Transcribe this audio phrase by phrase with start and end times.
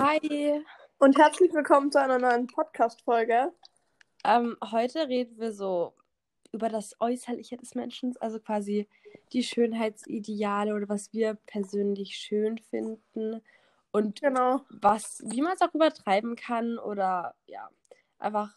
[0.00, 0.64] Hi.
[0.98, 3.52] Und herzlich willkommen zu einer neuen Podcast-Folge.
[4.24, 5.94] Ähm, heute reden wir so
[6.52, 8.88] über das Äußerliche des Menschen, also quasi
[9.32, 13.42] die Schönheitsideale oder was wir persönlich schön finden
[13.92, 14.60] und Genau.
[14.70, 17.68] was, wie man es auch übertreiben kann oder ja,
[18.18, 18.56] einfach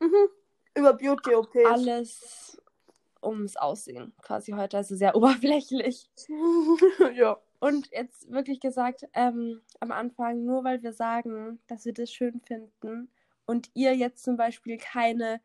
[0.00, 0.28] Mhm.
[0.74, 1.64] Über Beauty-OPs.
[1.64, 2.62] alles
[3.22, 6.10] ums Aussehen quasi heute, also sehr oberflächlich.
[7.14, 7.38] ja.
[7.66, 12.40] Und jetzt wirklich gesagt, ähm, am Anfang, nur weil wir sagen, dass wir das schön
[12.40, 13.08] finden
[13.46, 15.40] und ihr jetzt zum Beispiel keine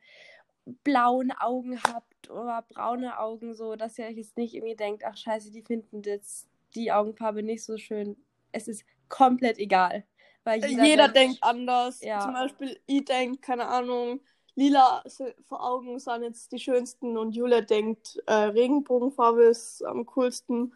[0.83, 5.17] blauen Augen habt oder braune Augen, so dass ihr euch jetzt nicht irgendwie denkt, ach
[5.17, 8.15] scheiße, die finden jetzt die Augenfarbe nicht so schön.
[8.51, 10.03] Es ist komplett egal.
[10.43, 12.01] Weil jeder, Jeder, Mensch- denkt anders.
[12.01, 12.19] Ja.
[12.21, 14.21] Zum Beispiel, ich denke, keine Ahnung,
[14.55, 15.03] lila
[15.47, 20.73] vor Augen sind jetzt die schönsten und Julia denkt, äh, Regenbogenfarbe ist am coolsten.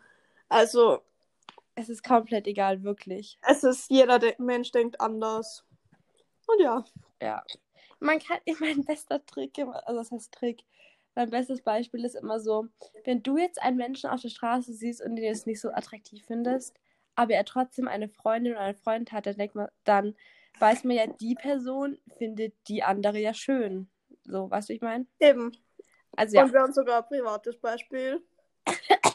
[0.49, 1.01] Also,
[1.75, 3.37] es ist komplett egal, wirklich.
[3.47, 5.63] es ist, jeder de Mensch denkt anders.
[6.47, 6.83] Und ja.
[7.21, 7.43] Ja.
[7.99, 10.63] Man kann, mein bester Trick, immer- also das heißt Trick,
[11.15, 12.67] mein bestes Beispiel ist immer so,
[13.05, 16.23] wenn du jetzt einen Menschen auf der Straße siehst und den jetzt nicht so attraktiv
[16.25, 16.75] findest,
[17.15, 20.15] aber er trotzdem eine Freundin oder einen Freund hat, dann denkt man, dann
[20.59, 23.89] weiß man ja, die Person findet die andere ja schön.
[24.25, 25.05] So, weißt du, wie ich meine?
[25.19, 25.55] Eben.
[26.17, 28.21] Also ja, Und wir haben sogar ein privates Beispiel.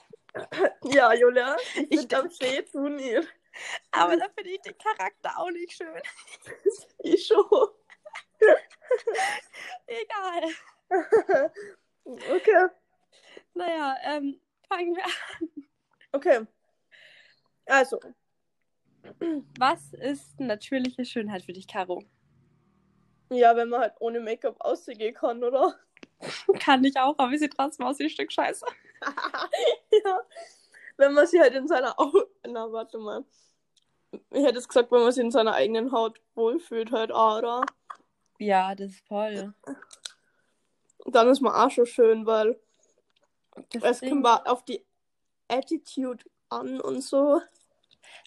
[0.85, 1.57] ja, Julia,
[1.91, 3.29] ich bin am See, du nicht.
[3.91, 6.01] aber da finde ich den Charakter auch nicht schön.
[7.03, 7.45] Ich schon.
[9.87, 10.51] Egal.
[12.35, 12.67] okay.
[13.55, 15.67] Naja, ähm, fangen wir an.
[16.13, 16.47] Okay.
[17.67, 17.99] Also,
[19.59, 22.03] Was ist natürliche Schönheit für dich, Caro?
[23.33, 25.79] ja, wenn man halt ohne Make-up aussehen kann, oder?
[26.59, 28.67] Kann ich auch, aber ich sehe trotzdem aus wie ein Stück Scheiße.
[30.05, 30.21] ja.
[30.97, 32.11] Wenn man sich halt in seiner Au
[32.47, 33.25] Na, warte mal.
[34.31, 37.63] Ich hätte es gesagt, wenn man sich in seiner eigenen Haut wohlfühlt, halt oder?
[38.39, 39.55] Ja, das ist voll.
[41.07, 42.59] Dann ist man auch schon schön, weil
[43.73, 44.85] Das es Ding- kommt mal auf die
[45.49, 47.41] Attitude an und so.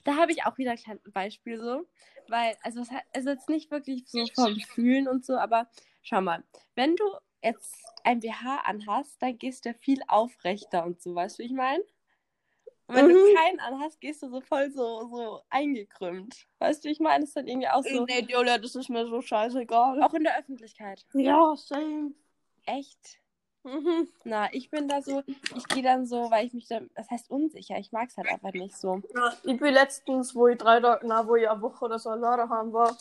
[0.05, 1.87] Da habe ich auch wieder ein kleines Beispiel so.
[2.29, 5.67] Weil, also es also jetzt nicht wirklich so vom Fühlen und so, aber
[6.01, 6.43] schau mal,
[6.75, 7.03] wenn du
[7.43, 11.47] jetzt ein BH anhast, dann gehst du ja viel aufrechter und so, weißt du, wie
[11.47, 11.83] ich meine?
[12.87, 13.35] Und wenn du Mhm.
[13.35, 16.47] keinen anhast, gehst du so voll so, so eingekrümmt.
[16.59, 17.21] Weißt du, ich meine?
[17.21, 20.01] Das ist dann irgendwie auch so, Nee, Julia, das ist mir so scheißegal.
[20.03, 21.05] auch in der Öffentlichkeit.
[21.13, 22.11] Ja, same.
[22.65, 23.19] Echt?
[23.63, 24.09] Mhm.
[24.25, 25.23] Na, ich bin da so,
[25.55, 28.27] ich gehe dann so, weil ich mich dann, das heißt unsicher, ich mag es halt
[28.29, 29.01] einfach nicht so.
[29.15, 32.09] Ja, ich bin letztens, wo ich drei Tage, na, wo ich eine Woche oder so
[32.09, 32.97] alleine haben war,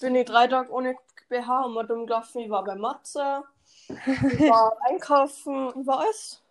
[0.00, 0.96] bin ich drei Tage ohne
[1.28, 2.40] BH und mal dumm gelaufen.
[2.40, 3.44] Ich war bei Matze,
[3.88, 6.42] war einkaufen, war alles.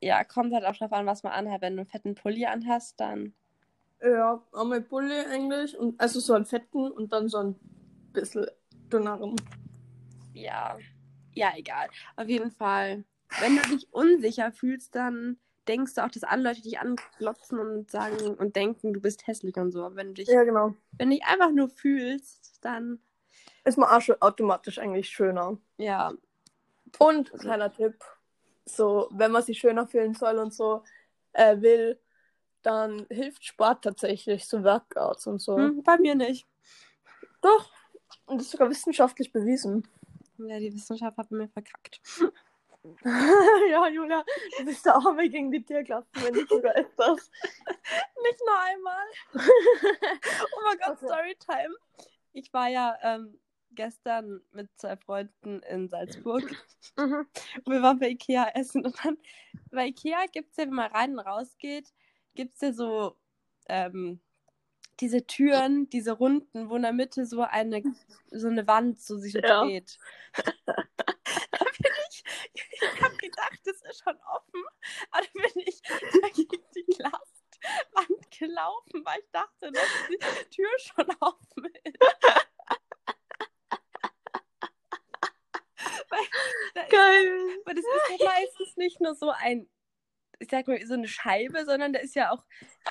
[0.00, 1.60] Ja, kommt halt auch drauf an, was man anhat.
[1.60, 3.34] Wenn du einen fetten Pulli anhast, dann.
[4.02, 7.54] Ja, einmal Bulli eigentlich, und, also so einen fetten und dann so ein
[8.12, 8.46] bisschen
[8.90, 9.36] dünneren.
[10.32, 10.78] Ja.
[11.34, 11.88] Ja, egal.
[12.16, 13.04] Auf jeden Fall.
[13.40, 15.38] Wenn du dich unsicher fühlst, dann
[15.68, 19.56] denkst du auch, dass andere Leute dich anglotzen und sagen und denken, du bist hässlich
[19.56, 19.84] und so.
[19.84, 20.74] Aber wenn du dich, Ja, genau.
[20.98, 23.00] wenn du dich einfach nur fühlst, dann.
[23.64, 25.58] Ist man auch schon automatisch eigentlich schöner.
[25.76, 26.12] Ja.
[26.98, 27.94] Und, kleiner Tipp,
[28.64, 30.82] so, wenn man sich schöner fühlen soll und so
[31.32, 32.00] äh, will,
[32.62, 35.56] dann hilft Sport tatsächlich, so Workouts und so.
[35.56, 36.46] Hm, bei mir nicht.
[37.40, 37.70] Doch,
[38.26, 39.86] und das ist sogar wissenschaftlich bewiesen.
[40.38, 42.00] Ja, die Wissenschaft hat mir verkackt.
[43.70, 44.24] ja, Julia,
[44.58, 47.30] du bist der Arme gegen die Tierklasse, wenn du sogar öfters.
[48.22, 49.06] Nicht nur einmal.
[49.34, 51.06] oh mein Gott, Okay.
[51.06, 51.74] Storytime.
[52.32, 53.38] Ich war ja ähm,
[53.72, 56.42] gestern mit zwei Freunden in Salzburg
[56.96, 57.26] Mhm.
[57.66, 58.84] wir waren bei Ikea essen.
[58.84, 59.16] Und dann
[59.70, 61.92] bei Ikea gibt es ja, wenn man rein und raus geht,
[62.34, 63.16] gibt es ja so
[63.68, 64.20] ähm,
[65.00, 67.82] diese Türen, diese Runden, wo in der Mitte so eine,
[68.30, 69.64] so eine Wand so sich Ja.
[69.64, 69.98] dreht.
[70.66, 74.62] da bin ich, ich habe gedacht, das ist schon offen,
[75.10, 75.80] aber bin ich
[76.34, 80.18] gegen die Glaswand gelaufen, weil ich dachte, dass die
[80.50, 81.98] Tür schon offen ist.
[86.10, 86.20] weil,
[86.80, 87.58] da ist, Geil.
[87.64, 89.68] weil das ist ja meistens nicht nur so ein,
[90.38, 92.44] ich sag mal, so eine Scheibe, sondern da ist ja auch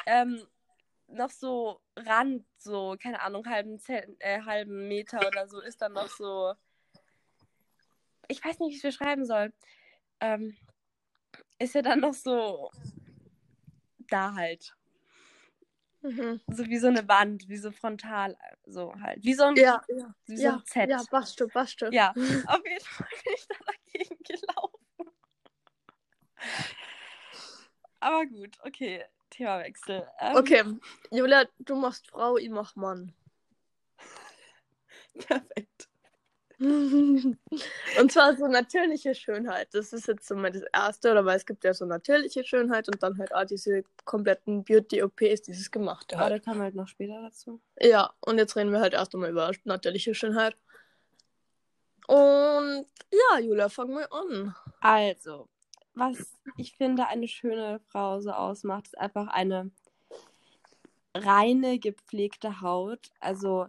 [0.05, 0.45] ähm,
[1.07, 5.93] noch so Rand, so, keine Ahnung, halben, Zent äh, halben Meter oder so, ist dann
[5.93, 6.53] noch so.
[8.27, 9.51] Ich weiß nicht, wie ich es beschreiben soll.
[10.19, 10.55] Ähm,
[11.57, 12.71] ist ja dann noch so
[14.09, 14.75] da halt.
[16.01, 16.39] Mhm.
[16.47, 19.23] So wie so eine Wand, wie so frontal, so halt.
[19.23, 20.15] Wie so ein, Ja, ja.
[20.27, 20.89] wie so Ja, ein Z.
[20.89, 21.91] ja, passt schon, passt schon.
[21.91, 22.11] Ja,
[22.47, 25.11] auf jeden Fall bin ich da dagegen gelaufen.
[28.09, 29.05] Aber gut, okay.
[29.29, 30.07] Themawechsel.
[30.19, 30.63] Ähm, Okay,
[31.11, 33.13] Julia, du machst Frau, ich mach Mann.
[35.27, 35.89] Perfekt.
[36.59, 37.37] und
[38.11, 39.67] zwar so natürliche Schönheit.
[39.73, 42.87] Das ist jetzt so mal das Erste, oder weil es gibt ja so natürliche Schönheit
[42.87, 46.47] und dann halt auch diese kompletten Beauty-OPs, dieses gemachte Aber halt.
[46.47, 47.61] da wir halt noch später dazu.
[47.79, 50.55] Ja, und jetzt reden wir halt erst einmal über natürliche Schönheit.
[52.07, 54.55] Und ja, Julia, fang mal an.
[54.81, 55.47] Also,
[55.93, 59.71] was ich finde, eine schöne Frau so ausmacht, ist einfach eine
[61.13, 63.11] reine, gepflegte Haut.
[63.19, 63.67] Also,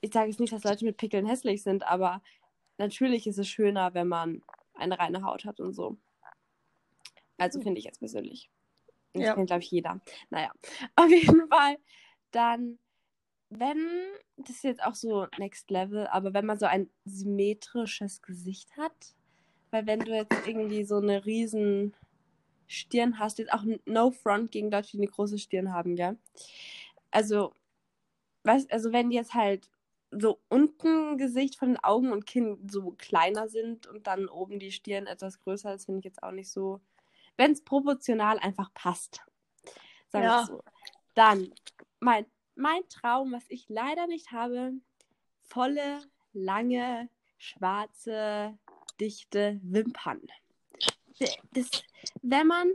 [0.00, 2.22] ich sage jetzt nicht, dass Leute mit Pickeln hässlich sind, aber
[2.78, 4.42] natürlich ist es schöner, wenn man
[4.74, 5.98] eine reine Haut hat und so.
[7.38, 8.50] Also finde ich jetzt persönlich.
[9.12, 9.34] Das Ja.
[9.34, 10.00] kennt, glaube ich, jeder.
[10.28, 10.52] Naja,
[10.96, 11.78] auf jeden Fall.
[12.30, 12.78] Dann,
[13.48, 13.78] wenn,
[14.36, 19.14] das ist jetzt auch so Next Level, aber wenn man so ein symmetrisches Gesicht hat,
[19.70, 21.94] weil wenn du jetzt irgendwie so eine riesen
[22.66, 26.16] Stirn hast, jetzt auch no front gegen Leute, die eine große Stirn haben, gell?
[27.10, 27.52] Also,
[28.44, 29.68] weißt, also wenn die jetzt halt
[30.12, 34.72] so unten Gesicht von den Augen und Kinn so kleiner sind und dann oben die
[34.72, 36.80] Stirn etwas größer ist, finde ich jetzt auch nicht so.
[37.36, 39.24] Wenn es proportional einfach passt.
[40.10, 40.42] Wir Ja.
[40.42, 40.62] es so.
[41.14, 41.52] Dann,
[42.00, 44.72] mein, mein Traum, was ich leider nicht habe,
[45.42, 46.00] volle,
[46.32, 47.08] lange,
[47.38, 48.58] schwarze,
[49.00, 50.20] dichte Wimpern.
[51.52, 51.70] Das,
[52.22, 52.72] wenn man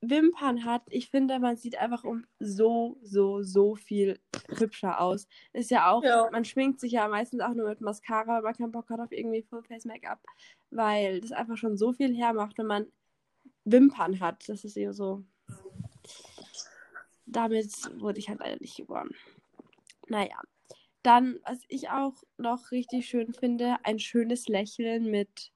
[0.00, 5.26] Wimpern hat, ich finde, man sieht einfach um so, so, so viel hübscher aus.
[5.52, 6.28] Ist ja auch, Ja.
[6.30, 9.10] man schminkt sich ja meistens auch nur mit Mascara, weil man keinen Bock hat auf
[9.12, 10.20] irgendwie Full-Face-Make-up,
[10.70, 12.86] weil das einfach schon so viel hermacht, wenn man
[13.64, 14.48] Wimpern hat.
[14.48, 15.24] Das ist eben so.
[17.26, 19.10] Damit wurde ich halt leider nicht geboren.
[20.08, 20.40] Naja.
[21.02, 25.52] Dann, was ich auch noch richtig schön finde, ein schönes Lächeln mit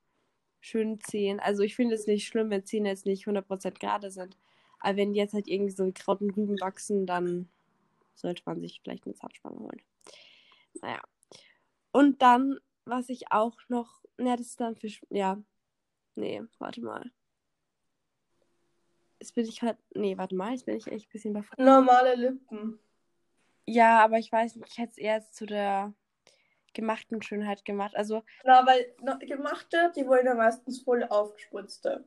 [0.61, 1.41] schönen Zähnen.
[1.41, 4.39] Also ich finde es nicht schlimm, wenn Zähne jetzt nicht 100% gerade sind.
[4.79, 7.49] Aber wenn jetzt halt irgendwie so Kraut und Rüben wachsen, dann
[8.15, 9.83] sollte man sich vielleicht eine Zahnspange holen.
[10.81, 11.01] Naja.
[11.93, 15.43] Und dann, was ich auch noch, na, das ist dann für, ja,
[16.15, 17.11] nee, warte mal.
[19.21, 22.15] Jetzt bin ich halt, nee, warte mal, jetzt bin ich echt ein bisschen bei Normale
[22.15, 22.79] Lippen.
[23.67, 25.93] Ja, aber ich weiß nicht, ich hätte es eher zu der
[26.75, 27.95] gemachten Schönheit gemacht.
[27.97, 32.05] Also, Na, weil na, gemachte, die wollen ja meistens voll aufgespritzte.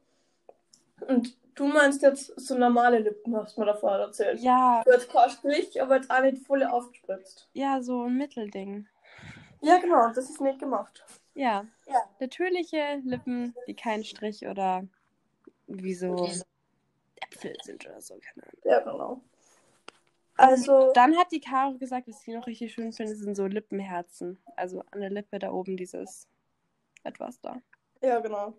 [1.07, 4.39] Und du meinst jetzt so normale Lippen, hast du mir davor erzählt.
[4.41, 7.49] ja, Du jetzt kein Strich, aber jetzt auch nicht voll aufgespritzt.
[7.53, 8.87] ja, so ein Mittelding.
[9.61, 11.03] Ja, genau, das ist nicht gemacht.
[11.33, 11.65] Ja.
[11.87, 12.01] Ja.
[12.19, 14.87] Natürliche Lippen, die kein Strich oder
[15.67, 16.15] wie so
[17.21, 18.61] Äpfel sind oder so, keine Ahnung.
[18.63, 19.21] Ja, genau.
[20.37, 24.37] Also, Dann hat die Caro gesagt, was sie noch richtig schön findet, sind so Lippenherzen.
[24.55, 26.27] Also an der Lippe da oben dieses
[27.03, 27.61] etwas da.
[28.01, 28.53] ja, genau.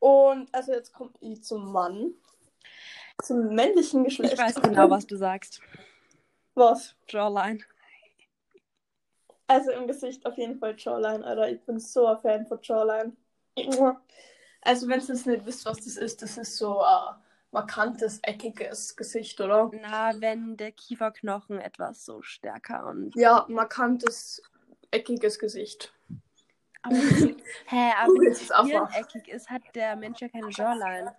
[0.00, 2.14] Und also jetzt komme ich zum Mann.
[3.22, 4.32] Zum männlichen Geschlecht.
[4.32, 5.60] Ich weiß genau, was du sagst.
[6.54, 6.96] Was?
[7.08, 7.60] Jawline.
[9.46, 11.50] Also im Gesicht auf jeden Fall Jawline, Alter.
[11.50, 13.12] Ich bin so ein Fan von Jawline.
[14.62, 17.14] Also, wenn ihr jetzt nicht wisst, was das ist, das ist so ein
[17.52, 19.70] markantes, eckiges Gesicht, oder?
[19.72, 23.14] Na, wenn der Kieferknochen etwas so stärker und.
[23.14, 24.42] Ja, markantes,
[24.90, 25.92] eckiges Gesicht.
[26.82, 26.94] Aber,
[27.66, 31.14] hä, aber wenn Stirn eckig ist, hat der Mensch ja keine Jawline.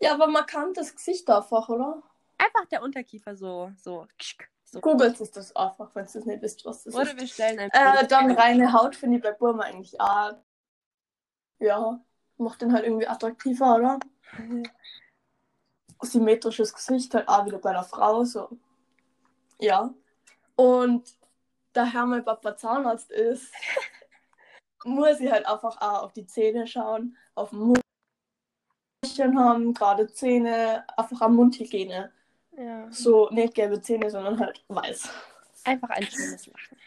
[0.00, 2.02] Ja, aber markantes Gesicht einfach, oder?
[2.36, 4.06] Einfach der Unterkiefer so, so.
[4.64, 4.80] so.
[4.80, 7.20] Googelt es das einfach, wenn ihr nicht wisst, was das Oder ist.
[7.20, 10.34] wir stellen ein Äh, dann reine Haut finde ich bei Burma eigentlich auch.
[11.60, 11.98] Ja,
[12.36, 13.98] macht den halt irgendwie attraktiver, oder?
[16.02, 18.48] Symmetrisches Gesicht halt auch wieder bei einer Frau, so.
[19.58, 19.94] Ja.
[20.56, 21.16] Und
[21.72, 23.52] daher mein Papa Zahnarzt ist,
[24.84, 27.74] muss ich halt einfach auch auf die Zähne schauen, auf den
[29.02, 32.12] Mundchen haben, gerade Zähne, einfach am Mundhygiene.
[32.56, 32.90] Ja.
[32.90, 35.10] So, nicht gelbe Zähne, sondern halt weiß.
[35.64, 36.78] Einfach ein schönes Lachen.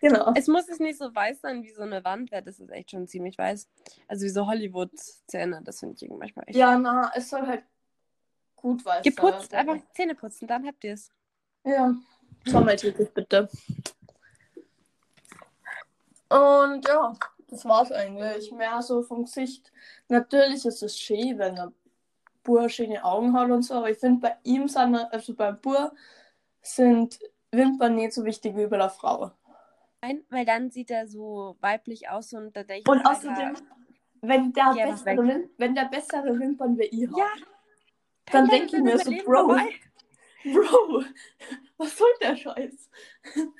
[0.00, 0.32] Genau.
[0.34, 2.90] Es muss jetzt nicht so weiß sein wie so eine Wand, weil das ist echt
[2.90, 3.68] schon ziemlich weiß.
[4.08, 6.56] Also wie so Hollywood-Zähne, das finde ich manchmal echt.
[6.56, 7.64] Ja, na, es soll halt
[8.56, 9.68] gut weiß Geputzt, sein.
[9.68, 11.10] einfach Zähne putzen, dann habt ihr es.
[11.64, 11.94] Ja,
[12.48, 13.48] zweimal täglich bitte.
[16.28, 17.12] Und ja,
[17.48, 18.50] das war's eigentlich.
[18.52, 19.72] Mehr so vom Gesicht.
[20.08, 21.74] Natürlich ist es schön, wenn ein
[22.42, 25.92] Bur schöne Augen hat und so, aber ich finde bei ihm, sind, also beim Bur,
[26.62, 27.18] sind
[27.50, 29.32] Wimpern nicht so wichtig wie bei der Frau.
[30.02, 33.56] Nein, weil dann sieht er so weiblich aus und da denke ich Und Alter, außerdem,
[34.20, 37.26] wenn der, bessere, Wim- wenn der bessere Wimpern wie ich hat, Ja,
[38.32, 39.70] dann denke ich mir so, Bro, vorbei.
[40.44, 41.04] Bro,
[41.76, 42.90] was soll der Scheiß?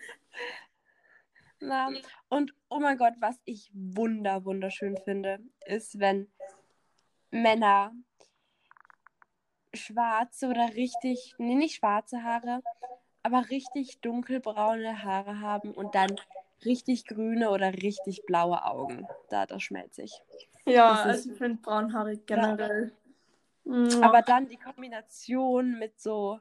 [1.61, 1.90] Na,
[2.28, 6.30] und oh mein Gott, was ich wunder, wunderschön finde, ist, wenn
[7.30, 7.92] Männer
[9.75, 12.62] schwarze oder richtig, nee, nicht schwarze Haare,
[13.23, 16.14] aber richtig dunkelbraune Haare haben und dann
[16.64, 19.06] richtig grüne oder richtig blaue Augen.
[19.30, 20.12] Da, das schmelze ich.
[20.66, 22.92] Ja, Das also ich finde braunhaarig generell.
[23.66, 24.02] Ja.
[24.02, 26.38] Aber dann die Kombination mit so,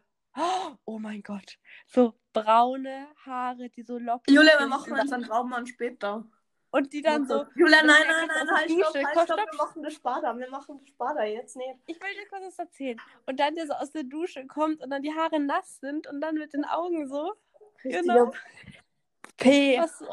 [0.85, 5.65] oh mein Gott, so braune Haare, die so lockig Julia, wir machen und- unseren Traummann
[5.65, 6.23] später.
[6.71, 9.57] Und die dann so, Julia, dann nein, nein, das nein, halt, stopp, halt, stopp, wir
[9.57, 11.79] machen das Spada, wir machen das Spada jetzt nicht.
[11.85, 12.99] ich will dir kurz was erzählen.
[13.25, 16.19] Und dann der so aus der Dusche kommt und dann die Haare nass sind und
[16.19, 17.33] dann mit den Augen so.
[17.81, 18.31] Genau.
[19.37, 19.79] P.
[19.79, 20.03] Was?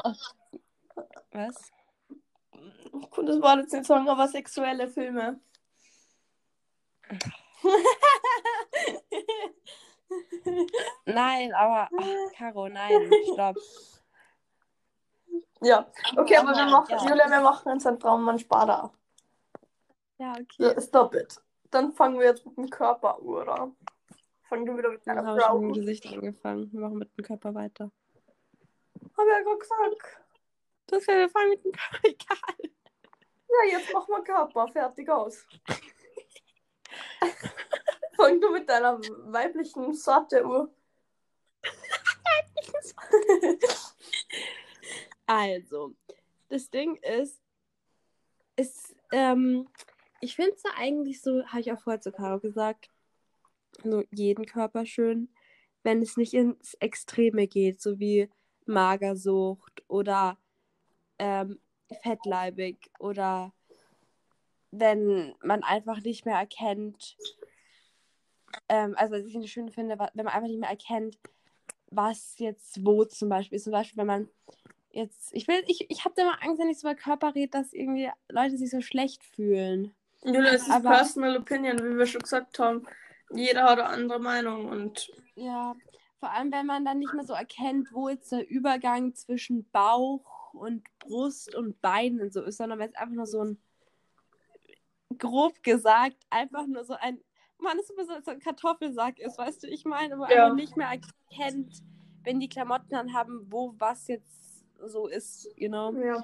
[1.31, 1.71] Was?
[3.25, 5.41] Das war jetzt nicht sagen, aber sexuelle Filme.
[11.05, 13.57] Nein, aber, ach, Caro, nein, stopp.
[15.61, 17.09] ja, okay, aber wir machen, ja.
[17.09, 18.91] Julia, wir machen unseren Traummann Spada.
[20.17, 20.79] Ja, okay.
[20.81, 21.41] Stop it.
[21.71, 23.71] Dann fangen wir jetzt mit dem Körper an, oder?
[24.43, 25.81] Fangen du wieder mit deiner habe ich Frau mit dem.
[25.81, 26.71] Gesicht angefangen.
[26.71, 27.91] Wir machen mit dem Körper weiter.
[29.17, 30.21] Hab ja gerade gesagt.
[30.87, 31.99] Das wir fangen mit dem Körper.
[32.03, 32.71] Egal.
[33.49, 34.67] Ja, jetzt machen wir Körper.
[34.67, 35.47] Fertig aus.
[38.15, 40.73] Fang du mit deiner weiblichen Sorte Uhr.
[45.25, 45.95] Also,
[46.49, 47.41] das Ding ist,
[48.55, 49.67] ist ähm,
[50.23, 52.89] ich finde es eigentlich so, habe ich auch vorher zu Caro gesagt,
[53.83, 55.29] so jeden Körper schön,
[55.83, 58.29] wenn es nicht ins Extreme geht, so wie
[58.65, 60.37] Magersucht oder
[61.19, 61.59] ähm,
[62.01, 63.53] fettleibig oder
[64.75, 67.15] wenn man einfach nicht mehr erkennt,
[68.69, 71.17] ähm, also was ich nicht schön finde, wenn man einfach nicht mehr erkennt,
[71.91, 73.65] was jetzt wo zum Beispiel ist.
[73.65, 74.29] Zum Beispiel, wenn man
[74.89, 77.49] jetzt, ich will, ich, ich habe da immer Angst, wenn ich so über Körper rede,
[77.51, 79.93] dass irgendwie Leute sich so schlecht fühlen.
[80.23, 82.85] Julia, es ist Aber- Personal Opinion, wie wir schon gesagt haben.
[83.31, 85.75] Jeder hat eine andere Meinung und Ja,
[86.19, 90.53] vor allem, wenn man dann nicht mehr so erkennt, wo jetzt der Übergang zwischen Bauch
[90.53, 93.57] und Brust und Beinen so ist, sondern wenn es einfach nur so ein,
[95.17, 97.19] grob gesagt, einfach nur so ein,
[97.59, 100.45] man ist sowieso so ein Kartoffelsack ist, weißt du, ich meine, wo Ja.
[100.45, 101.81] einfach nicht mehr erkennt,
[102.23, 105.93] wenn die Klamotten anhaben, wo was jetzt so ist, you know.
[105.95, 106.23] Ja.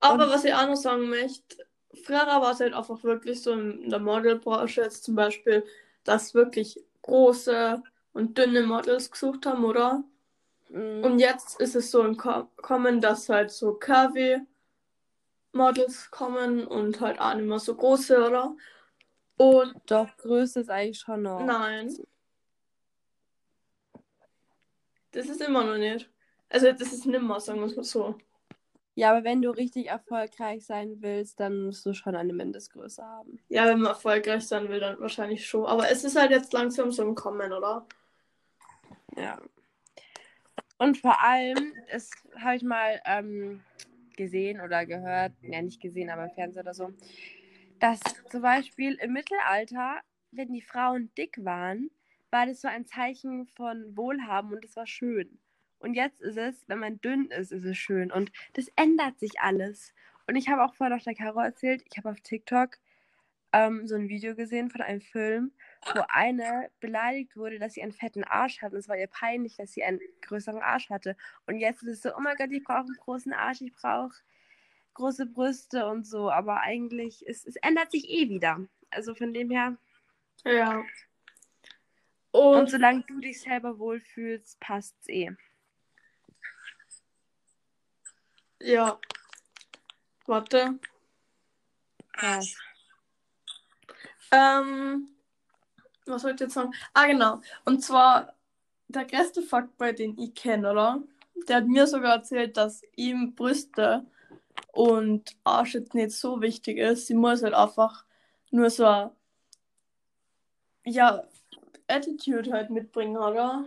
[0.00, 1.56] Aber Und- was ich auch noch sagen möchte,
[2.04, 5.64] früher war es halt einfach wirklich so in der Modelbranche jetzt zum Beispiel,
[6.04, 7.82] dass wirklich große
[8.12, 10.04] und dünne Models gesucht haben, oder?
[10.70, 11.02] Mm.
[11.04, 14.40] Und jetzt ist es so im Ko Kommen, dass halt so curvy
[15.58, 18.56] Models kommen und halt auch nicht mehr so große, oder?
[19.36, 21.44] Und Doch, Größe ist eigentlich schon noch.
[21.44, 21.94] nein.
[25.12, 26.08] Das ist immer noch nicht.
[26.48, 28.16] Also das ist nimmer, sagen wir es mal so.
[28.94, 33.38] Ja, aber wenn du richtig erfolgreich sein willst, dann musst du schon eine Mindestgröße haben.
[33.48, 35.66] Ja, wenn man erfolgreich sein will, dann wahrscheinlich schon.
[35.66, 37.86] Aber es ist halt jetzt langsam so im Kommen, oder?
[39.16, 39.40] Ja.
[40.78, 42.10] Und vor allem, das
[42.40, 43.62] habe ich mal ähm,
[44.18, 46.92] gesehen oder gehört, ja nicht gesehen, aber im Fernsehen oder so,
[47.80, 50.00] dass zum Beispiel im Mittelalter,
[50.32, 51.90] wenn die Frauen dick waren,
[52.30, 55.38] war das so ein Zeichen von Wohlhaben und es war schön.
[55.78, 58.12] Und jetzt ist es, wenn man dünn ist, ist es schön.
[58.12, 59.94] Und das ändert sich alles.
[60.26, 62.76] Und ich habe auch vorher noch der Caro erzählt, ich habe auf TikTok
[63.52, 65.52] ähm, so ein Video gesehen von einem Film,
[65.94, 68.72] wo eine beleidigt wurde, dass sie einen fetten Arsch hat.
[68.72, 71.16] Und es war ihr peinlich, dass sie einen größeren Arsch hatte.
[71.46, 74.14] Und jetzt ist es so, oh mein Gott, ich brauche einen großen Arsch, ich brauche
[74.94, 76.30] große Brüste und so.
[76.30, 78.66] Aber eigentlich, ist, es ändert sich eh wieder.
[78.90, 79.76] Also von dem her.
[80.44, 80.82] Ja.
[82.30, 85.30] Und Und solange du dich selber wohlfühlst, passt's eh.
[88.60, 89.00] ja.
[90.26, 90.78] Warte.
[92.20, 92.54] Was?
[94.30, 95.08] Ähm,
[96.06, 96.72] was wollte ich jetzt sagen?
[96.94, 97.40] Ah, genau.
[97.64, 98.34] Und zwar
[98.88, 101.02] der größte Fakt, bei den ich kenne, oder?
[101.48, 104.04] Der hat mir sogar erzählt, dass ihm Brüste
[104.72, 107.06] und Arsch jetzt nicht so wichtig ist.
[107.06, 108.04] Sie muss halt einfach
[108.50, 109.10] nur so ein,
[110.84, 111.22] ja,
[111.86, 113.66] Attitude halt mitbringen, oder?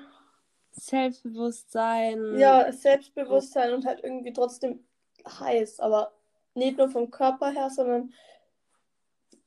[0.71, 2.37] Selbstbewusstsein.
[2.37, 4.83] Ja, Selbstbewusstsein und halt irgendwie trotzdem
[5.27, 6.11] heiß, aber
[6.53, 8.13] nicht nur vom Körper her, sondern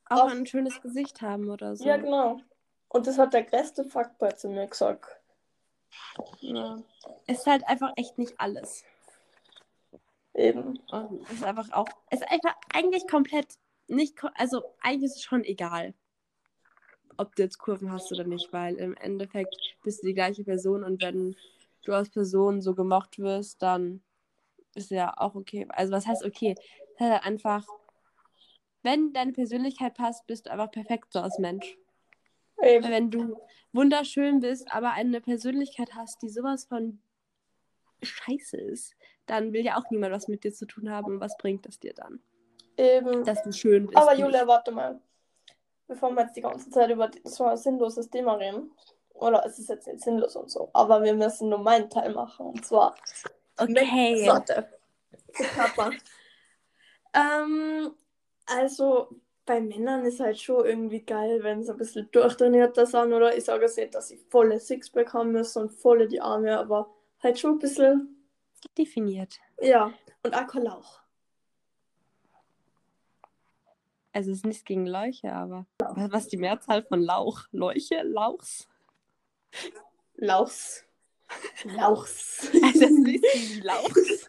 [0.09, 1.85] Auch ein schönes Gesicht haben oder so.
[1.85, 2.39] ja, genau.
[2.89, 5.05] Und das hat der größte Fuckboy zu mir gesagt.
[6.39, 6.77] Ja.
[7.27, 8.83] Es ist halt einfach echt nicht alles.
[10.33, 10.79] Eben.
[10.91, 13.47] Und es ist einfach auch, es ist einfach eigentlich komplett
[13.87, 15.93] nicht, also eigentlich ist es schon egal,
[17.17, 20.83] ob du jetzt Kurven hast oder nicht, weil im Endeffekt bist du die gleiche Person
[20.83, 21.35] und wenn
[21.83, 24.01] du als Person so gemocht wirst, dann
[24.73, 25.65] ist ja auch okay.
[25.69, 26.55] Also was heißt okay?
[26.95, 27.65] Es heißt halt einfach,
[28.85, 31.77] wenn deine Persönlichkeit passt, bist du einfach perfekt so als Mensch.
[32.61, 32.89] Eben.
[32.89, 33.37] Wenn du
[33.73, 36.99] wunderschön bist, aber eine Persönlichkeit hast, die sowas von
[38.01, 41.19] scheiße ist, dann will ja auch niemand was mit dir zu tun haben.
[41.19, 42.21] Was bringt es dir dann?
[42.77, 43.23] Eben.
[43.23, 43.97] Dass du schön bist.
[43.97, 44.15] Aber.
[44.15, 45.01] Julia, warte mal.
[45.87, 48.71] Bevor wir jetzt die ganze Zeit über so ein sinnloses Thema reden.
[49.13, 50.69] Oder es ist jetzt nicht sinnlos und so.
[50.73, 52.47] Aber wir müssen nur meinen Teil machen.
[52.47, 52.95] Und zwar.
[53.57, 54.23] Okay.
[54.47, 54.69] Der
[55.33, 55.91] Körper.
[57.13, 57.93] ähm,
[58.45, 59.09] also
[59.45, 63.13] bei Männern ist halt schon irgendwie geil, wenn sie ein bisschen durchtrainierter sind.
[63.13, 66.57] Oder ich sage jetzt nicht, dass sie volle Sixpack haben müssen und volle die Arme,
[66.57, 66.89] aber
[67.21, 68.11] halt schon ein bisschen,
[68.77, 69.39] Definiert.
[69.61, 69.93] ja.
[70.23, 71.01] Und auch kein Lauch.
[74.11, 77.41] Also es ist nichts gegen Läuche, aber was was ist die Mehrzahl von Lauch?
[77.51, 78.01] Läuche?
[78.01, 78.67] Lauchs?
[80.15, 80.85] Lauchs.
[81.65, 82.49] Lauchs.
[82.53, 84.27] Also das ist nichts gegen Lauchs.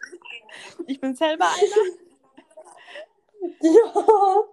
[0.85, 1.97] Ich bin selber einer.
[3.61, 4.43] Ja.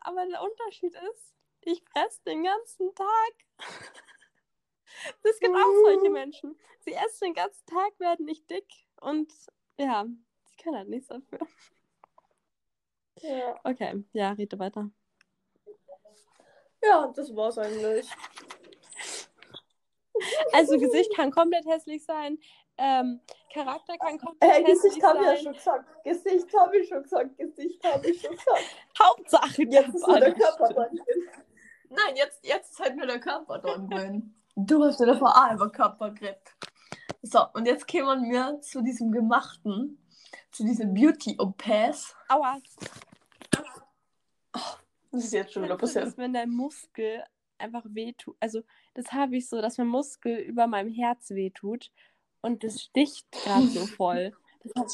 [0.00, 3.32] Aber der Unterschied ist, ich fresse den ganzen Tag.
[5.22, 6.58] Es gibt auch solche Menschen.
[6.80, 8.66] Sie essen den ganzen Tag, werden nicht dick
[9.02, 9.30] und
[9.78, 10.06] ja,
[10.44, 11.40] sie können halt nichts dafür.
[13.20, 13.60] ja.
[13.62, 14.90] Okay, ja, rede weiter.
[16.82, 18.08] Ja, das war's eigentlich.
[20.52, 22.38] Also Gesicht kann komplett hässlich sein.
[22.78, 23.20] Ähm,
[23.52, 25.42] Charakter kann komplett Äh, hässlich Gesicht habe ich ja sein.
[25.44, 26.04] schon gesagt.
[26.04, 27.38] Gesicht habe ich schon gesagt.
[27.38, 28.76] Gesicht habe ich schon gesagt.
[29.02, 31.00] Hauptsache, Jetzt ist nur der Körper dran.
[31.88, 34.34] Nein, jetzt, jetzt ist halt nur der Körper dran gewesen.
[34.56, 36.40] Du hast ja davor auch über Körper geredet.
[37.22, 39.98] So, und jetzt kommen wir zu diesem Gemachten,
[40.50, 42.14] zu diesem Beauty-OPs.
[42.28, 42.58] Aua.
[44.52, 46.08] Das ist jetzt schon wieder Das passiert.
[46.08, 47.22] ist, wenn dein Muskel
[47.58, 48.36] einfach wehtut.
[48.40, 48.62] Also,
[48.94, 51.90] das habe ich so, dass mein Muskel über meinem Herz wehtut
[52.40, 54.32] und das sticht gerade so voll.
[54.62, 54.92] Das hat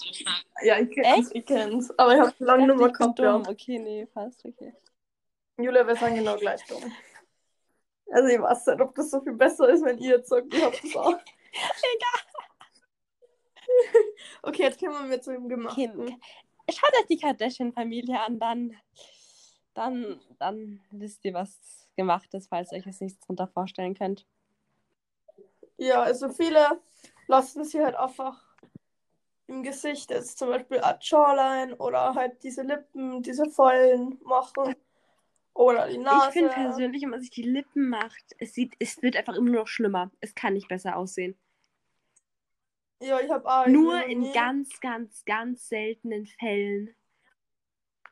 [0.62, 1.90] Ja, ich kenn's, ich kenn's.
[1.98, 3.18] Aber ich habe lange ich bin gehabt.
[3.18, 3.38] Ja.
[3.38, 3.46] dumm.
[3.48, 4.74] Okay, nee, fast, okay.
[5.58, 6.92] Julia, wir sind genau gleich dumm.
[8.10, 10.62] Also ich weiß nicht, ob das so viel besser ist, wenn ihr jetzt sagt, ich
[10.62, 11.12] hab das auch.
[11.94, 12.20] Egal.
[14.42, 16.06] okay, jetzt kommen wir zu dem Gemachten.
[16.06, 16.22] Kind.
[16.70, 18.76] Schaut euch die Kardashian-Familie an, dann,
[19.74, 24.26] dann, dann wisst ihr, was gemacht ist, falls ihr euch jetzt nichts drunter vorstellen könnt.
[25.76, 26.80] Ja, also viele
[27.26, 28.40] lassen sie halt einfach
[29.46, 34.74] im Gesicht, jetzt zum Beispiel eine Jawline oder halt diese Lippen, diese vollen machen.
[35.54, 36.28] Oder die Nase.
[36.28, 39.50] Ich finde persönlich, wenn man sich die Lippen macht, es, sieht, es wird einfach immer
[39.50, 40.10] noch schlimmer.
[40.20, 41.36] Es kann nicht besser aussehen.
[43.00, 43.66] Ja, ich habe auch.
[43.66, 46.94] Nur in nie- ganz, ganz, ganz seltenen Fällen.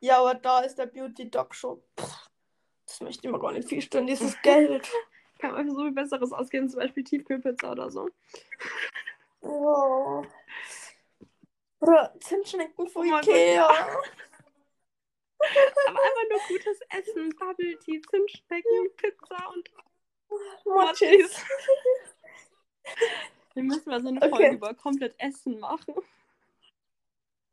[0.00, 1.80] Ja, aber da ist der Beauty Doc schon.
[1.98, 2.29] Pff,
[2.90, 4.90] das möchte ich mir gar nicht vorstellen, dieses Geld.
[5.38, 8.10] Kann einfach so viel Besseres ausgehen, zum Beispiel Tiefkühlpizza oder so.
[9.42, 10.22] Ja.
[11.80, 13.68] Oder Zimtschnecken von Oh Ikea.
[15.88, 19.70] Aber einfach nur gutes Essen, Bubble Tea, Zimtschnecken, Pizza und
[20.66, 21.42] Mochis.
[23.54, 24.30] Wir müssen mal so eine Okay.
[24.30, 25.94] Folge über komplett Essen machen.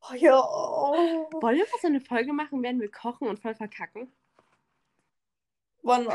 [0.02, 0.34] Oh, ja.
[0.34, 4.12] Wollen wir mal so eine Folge machen, werden wir kochen und voll verkacken?
[5.88, 6.08] Wann?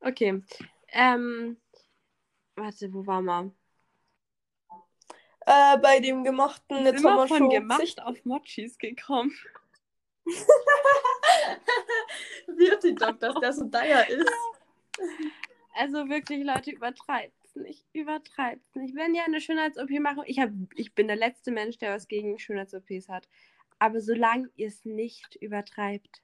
[0.00, 0.42] Okay.
[0.88, 1.56] Ähm.
[2.56, 3.52] Warte, wo waren wir?
[5.46, 9.32] Äh, bei dem gemachten, jetzt Sind haben wir von schon gemacht Gesicht- auf Mochis gekommen.
[12.46, 14.30] Beauty Doc, dass der so teuer ist.
[15.74, 17.86] Also wirklich, Leute, übertreibt's nicht.
[17.92, 18.94] Übertreibt's nicht.
[18.96, 22.38] Wenn ihr eine Schönheits-OP machen, ich, hab, ich bin der letzte Mensch, der was gegen
[22.38, 23.28] Schönheits-OPs hat.
[23.78, 26.22] Aber solange ihr es nicht übertreibt,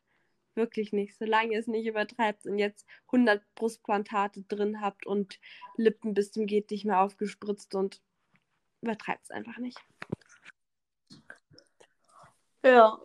[0.54, 5.38] wirklich nicht, solange ihr es nicht übertreibt und jetzt 100 Brustplantate drin habt und
[5.76, 8.00] Lippen bis zum geht nicht mehr aufgespritzt und
[8.82, 9.78] übertreibt es einfach nicht.
[12.64, 12.98] Ja.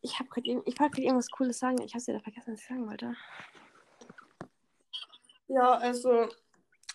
[0.00, 1.80] Ich habe gerade ich wollte irgendwas Cooles sagen.
[1.82, 3.14] Ich habe wieder vergessen, was ich sagen wollte.
[5.48, 6.28] Ja, also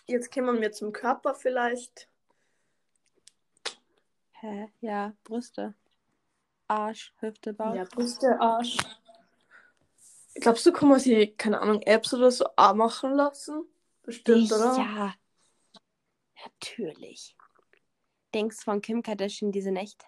[0.06, 2.08] jetzt kommen wir zum Körper vielleicht.
[4.32, 4.68] Hä?
[4.80, 5.74] Ja, Brüste.
[6.68, 7.74] Arsch, Hüfte, Bauch.
[7.74, 8.78] Ja, Brüste, Arsch.
[10.34, 13.64] Glaubst du, kann man sich, keine Ahnung, Apps oder so auch machen lassen?
[14.02, 14.76] Bestimmt, oder?
[14.76, 15.14] Ja.
[16.44, 17.36] Natürlich.
[18.34, 20.04] Denkst von Kim Kardashian diese nicht?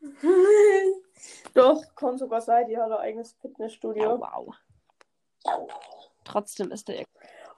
[1.54, 4.18] Doch, kann sogar sein, die hat ein eigenes Fitnessstudio.
[4.18, 4.54] wow.
[6.24, 7.04] Trotzdem ist der.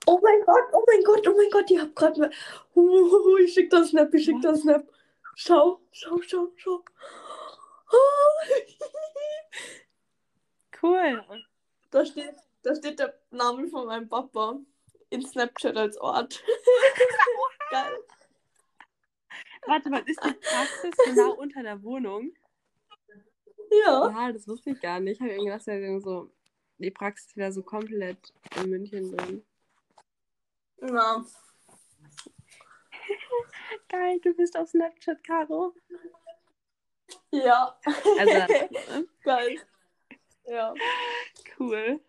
[0.06, 2.30] Oh mein Gott, oh mein Gott, oh mein Gott, ich hab grad mal.
[2.74, 4.84] Uh, ich schick das Snap, ich schick das Snap.
[5.34, 6.82] Schau, schau, schau, schau.
[10.82, 11.24] Cool.
[11.90, 14.58] Da steht, da steht der Name von meinem Papa
[15.10, 16.42] in Snapchat als Ort.
[17.70, 17.98] Geil.
[19.66, 22.32] Warte mal, ist die Praxis genau unter der Wohnung?
[23.84, 24.10] Ja.
[24.10, 25.14] Ja, das wusste ich gar nicht.
[25.14, 26.30] Ich habe irgendwie gedacht, wäre so
[26.78, 29.44] die Praxis wieder so komplett in München bin.
[30.80, 31.24] Na,
[33.88, 35.74] Geil, du bist auf Snapchat, Caro.
[37.30, 37.78] ja.
[38.18, 39.60] Also, Geil.
[40.44, 40.74] Ja,
[41.58, 42.00] cool.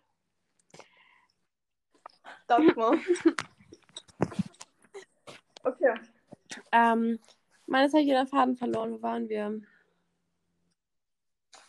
[2.48, 2.98] danke mal.
[5.64, 5.94] Okay.
[6.72, 7.20] Ähm,
[7.68, 8.92] meines habe ich den Faden verloren.
[8.92, 9.62] Wo waren wir?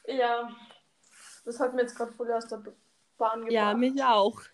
[0.07, 0.51] Ja,
[1.45, 2.63] das hat mir jetzt gerade voll aus der
[3.17, 3.53] Bahn gebracht.
[3.53, 4.41] Ja, mich auch.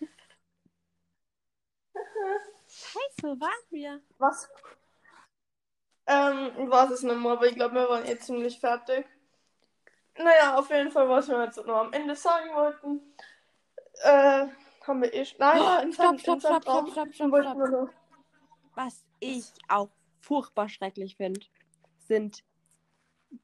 [2.67, 4.01] Scheiße, wo waren wir?
[4.17, 4.49] Was?
[6.05, 6.51] Ähm,
[6.91, 9.05] es nicht mehr, aber ich glaube, wir waren eh ziemlich fertig.
[10.17, 13.01] Naja, auf jeden Fall, was wir jetzt noch am Ende sagen wollten,
[14.03, 14.47] äh,
[14.85, 15.25] haben wir eh.
[15.39, 17.57] Nein, Oh, nein, stopp, stopp, stopp, stopp, stopp, stopp, stopp.
[17.57, 17.89] noch-
[18.75, 19.89] Was ich auch
[20.21, 21.41] furchtbar schrecklich finde,
[21.99, 22.43] sind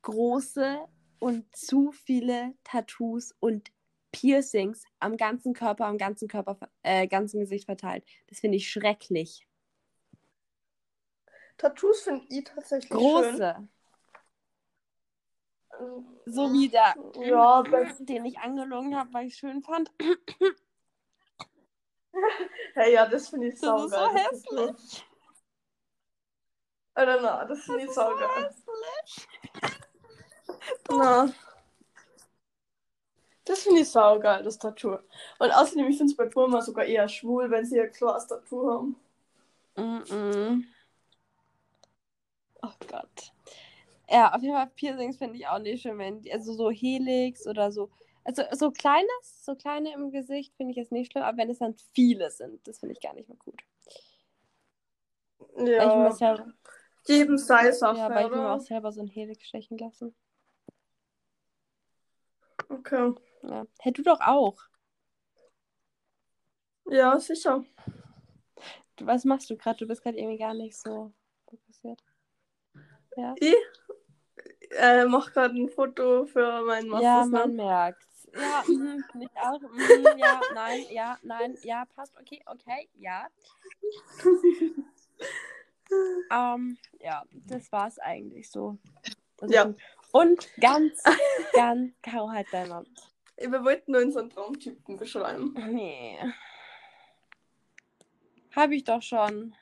[0.02, 0.86] große
[1.20, 3.72] und zu viele Tattoos und
[4.12, 8.04] Piercings am ganzen Körper, am ganzen Körper, äh, ganzen Gesicht verteilt.
[8.28, 9.48] Das finde ich schrecklich.
[11.58, 13.70] Tattoos finde ich tatsächlich schön.
[16.26, 17.64] So wie der, Ja,
[18.00, 19.92] den ich angelogen habe, weil ich schön fand.
[22.76, 24.26] hey, ja, das finde ich Das ist so saugeil.
[24.32, 24.60] hässlich.
[24.60, 24.76] Tattoo.
[26.96, 28.46] Alter, na, das finde ich Das ist so saugeil.
[28.46, 29.28] hässlich.
[30.90, 31.34] Na.
[33.46, 34.98] Das finde ich saugeil, das Tattoo.
[35.40, 38.70] Und außerdem, ich finde es bei Burma sogar eher schwul, wenn sie ein klares Tattoo
[38.70, 38.96] haben.
[39.78, 40.66] Mm-mm.
[42.64, 43.32] Oh Gott.
[44.10, 47.46] Ja, auf jeden Fall Piercings finde ich auch nicht schön, wenn die, also so Helix
[47.46, 47.90] oder so.
[48.24, 51.60] Also so kleines, so kleine im Gesicht finde ich jetzt nicht schlimm, aber wenn es
[51.60, 53.62] dann viele sind, das finde ich gar nicht mehr gut.
[55.56, 56.54] Weil ich Ja, mir selber,
[57.08, 60.14] jedem sei Sache, ja, weil ich mir auch selber so ein Helix stechen lassen.
[62.70, 63.14] Okay.
[63.44, 63.66] Ja.
[63.80, 64.58] Hey, du doch auch.
[66.90, 67.64] Ja, sicher.
[68.98, 69.78] Du, was machst du gerade?
[69.80, 71.14] Du bist gerade irgendwie gar nicht so
[71.50, 72.02] fokussiert.
[73.16, 73.56] Ja, Ich
[74.72, 77.48] äh, mache gerade ein Foto für meinen ja Master.
[77.48, 78.28] man merkt's.
[78.34, 79.62] Ja, bin ich auch.
[79.62, 82.14] Mhm, ja, nein, ja, nein, ja, passt.
[82.20, 83.28] Okay, okay, ja.
[86.32, 88.78] Ähm, ja, das war's eigentlich so.
[89.40, 89.74] Also Ja.
[90.12, 91.04] Und ganz,
[91.54, 92.90] ganz, Caro halt dein Mund.
[93.38, 95.54] Wir wollten nur unseren Traumtypen beschreiben.
[95.70, 96.18] Nee.
[98.56, 99.56] Hab ich doch schon.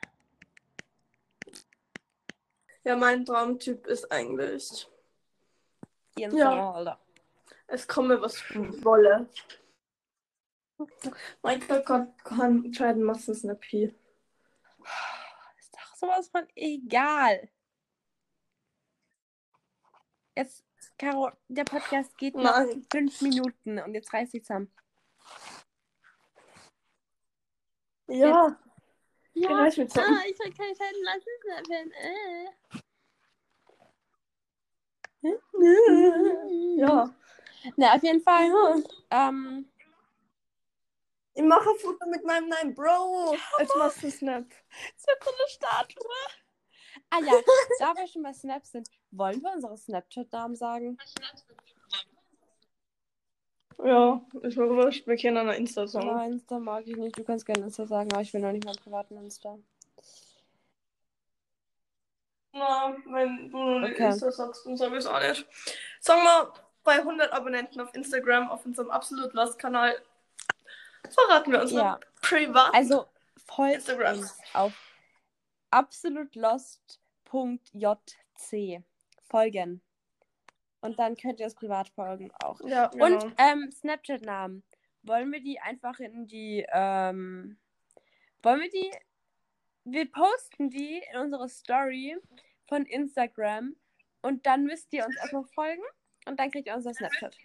[2.84, 4.88] Ja, mein Traumtyp ist eigentlich,
[6.18, 6.50] Ihren Ja.
[6.50, 7.00] Sommerholder.
[7.68, 8.42] es komme was
[8.84, 9.28] wolle.
[11.42, 13.94] Michael kann, kann entscheiden, was ist eine Pi.
[15.58, 17.48] Ist doch sowas von egal.
[20.36, 20.64] Jetzt,
[20.98, 22.86] Caro, der Podcast geht noch Nein.
[22.92, 24.70] fünf Minuten und jetzt reiß ich zusammen.
[28.08, 28.58] Ja.
[29.32, 30.18] Ja, reiß mich zusammen.
[30.18, 31.92] ah, ich soll keine Scheiden lassen.
[31.92, 32.78] Äh.
[36.76, 37.10] Ja.
[37.76, 38.50] Na, auf jeden Fall.
[39.10, 39.68] Ähm,
[41.34, 43.34] Ich mache ein Foto mit meinem neuen Bro.
[43.58, 44.44] Als Master Snap.
[44.96, 46.02] so eine Statue.
[47.10, 47.32] Ah ja,
[47.78, 50.96] da wir schon bei Snap sind, wollen wir unsere Snapchat-Namen sagen?
[53.84, 55.06] Ja, ist mir wurscht.
[55.06, 56.06] Wir können eine Insta sagen.
[56.06, 57.18] Nein, Insta mag ich nicht.
[57.18, 59.58] Du kannst gerne Insta sagen, aber ich will noch nicht meinen privaten Insta.
[62.58, 64.06] Na, wenn du nicht Okay.
[64.06, 65.46] Insta sagst, dann sag ich es auch nicht.
[66.00, 66.52] Sagen wir,
[66.84, 69.96] bei 100 Abonnenten auf Instagram, auf unserem Absolut Lost Kanal,
[71.10, 72.00] verraten wir unsere Ja.
[72.22, 72.74] privat.
[72.74, 73.06] Also
[73.46, 74.18] folgt Instagram.
[74.18, 74.72] uns auf
[77.32, 78.82] absolutlost.jc.
[79.28, 79.80] Folgen.
[80.80, 82.60] Und dann könnt ihr es privat folgen auch.
[82.60, 83.04] ja, genau.
[83.06, 84.62] Und ähm, Snapchat-Namen.
[85.02, 87.58] Wollen wir die einfach in die, ähm,
[88.42, 88.90] wollen wir die,
[89.84, 92.16] wir posten die in unsere Story
[92.68, 93.76] von Instagram
[94.22, 95.82] und dann müsst ihr uns erstmal folgen
[96.26, 97.36] und dann kriegt ihr unser Snapchat.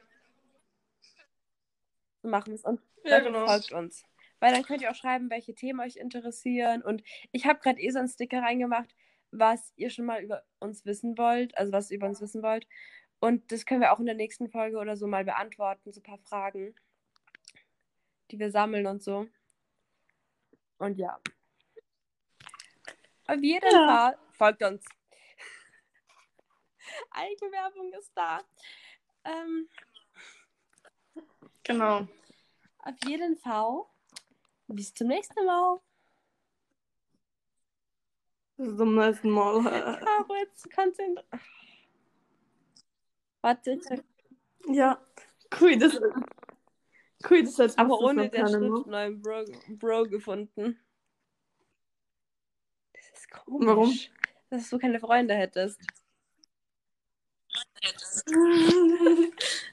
[2.21, 2.63] So machen wir es.
[2.63, 3.45] Und ja, genau.
[3.47, 4.03] folgt uns.
[4.39, 6.81] Weil dann könnt ihr auch schreiben, welche Themen euch interessieren.
[6.81, 8.95] Und ich habe gerade eh so einen Sticker reingemacht,
[9.31, 12.67] was ihr schon mal über uns wissen wollt, also was ihr über uns wissen wollt.
[13.19, 16.03] Und das können wir auch in der nächsten Folge oder so mal beantworten, so ein
[16.03, 16.75] paar Fragen,
[18.31, 19.27] die wir sammeln und so.
[20.79, 21.19] Und ja.
[23.27, 23.88] Auf jeden Ja.
[23.88, 24.84] Fall folgt uns.
[27.12, 28.39] Eigenwerbung ist da.
[29.23, 29.69] Ähm,
[31.63, 32.08] Genau.
[32.80, 33.86] auf jeden Fall.
[34.67, 35.80] Bis zum nächsten Mal.
[38.58, 39.63] Bis zum nächsten Mal.
[40.06, 41.23] Caro, jetzt konzentrieren.
[43.41, 43.80] Warte,
[44.67, 45.06] ja.
[45.60, 45.99] Cool, das
[47.30, 50.80] Cool, das heißt, Aber ohne der Schrift neuen Bro, Bro gefunden.
[52.93, 53.67] Das ist komisch.
[53.67, 53.93] Warum?
[54.49, 55.82] Dass du keine Freunde hättest.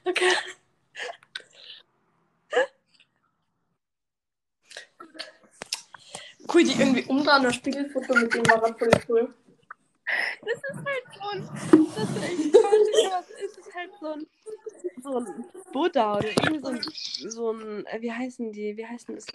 [0.05, 0.33] Okay.
[6.53, 9.35] Cool, die irgendwie umdrehen, das Spiegelfoto mit dem war dann voll cool.
[10.40, 11.48] Das ist halt so ein.
[11.94, 12.87] Das ist echt toll.
[13.11, 14.27] Das ist halt so ein.
[15.03, 17.31] So ein Buddha oder irgendwie so ein.
[17.31, 18.77] So ein äh, wie heißen die?
[18.77, 19.27] Wie heißen das?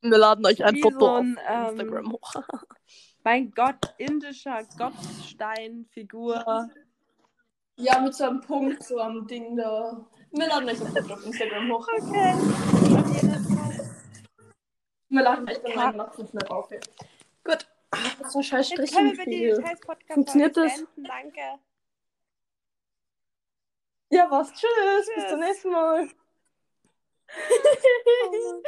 [0.00, 2.34] Wir laden euch ein Wie Foto so ein, auf ähm, Instagram hoch.
[3.28, 6.70] Mein Gott, indischer Gottsteinfigur.
[7.76, 10.02] Ja, mit so einem Punkt, so am Ding da.
[10.30, 11.86] Wir laden euch ein Foto auf Instagram hoch.
[11.92, 12.32] Okay.
[15.10, 15.76] Wir laden euch dann Ja.
[15.76, 16.70] meinen Matzen schnell auf.
[16.70, 16.80] hier.
[17.44, 17.68] Gut.
[18.18, 20.72] Das ein scheiß podcast Funktioniert das?
[20.72, 21.04] beenden.
[21.04, 21.58] Danke.
[24.08, 24.54] Ja, was?
[24.54, 24.70] Tschüss.
[25.06, 25.30] Bis Tschüss.
[25.30, 26.08] zum nächsten Mal.